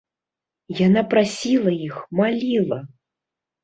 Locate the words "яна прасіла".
0.85-1.77